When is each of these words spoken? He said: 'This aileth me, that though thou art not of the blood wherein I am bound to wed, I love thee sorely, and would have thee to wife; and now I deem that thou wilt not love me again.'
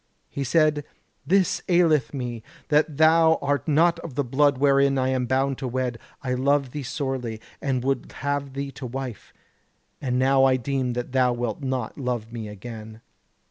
He 0.31 0.43
said: 0.43 0.83
'This 1.27 1.61
aileth 1.69 2.11
me, 2.11 2.41
that 2.69 2.87
though 2.97 3.37
thou 3.37 3.39
art 3.39 3.67
not 3.67 3.99
of 3.99 4.15
the 4.15 4.23
blood 4.23 4.57
wherein 4.57 4.97
I 4.97 5.09
am 5.09 5.27
bound 5.27 5.59
to 5.59 5.67
wed, 5.67 5.99
I 6.23 6.33
love 6.33 6.71
thee 6.71 6.81
sorely, 6.81 7.39
and 7.61 7.83
would 7.83 8.11
have 8.13 8.53
thee 8.53 8.71
to 8.71 8.87
wife; 8.87 9.31
and 10.01 10.17
now 10.17 10.43
I 10.43 10.55
deem 10.57 10.93
that 10.93 11.11
thou 11.11 11.33
wilt 11.33 11.61
not 11.61 11.99
love 11.99 12.33
me 12.33 12.47
again.' 12.47 13.01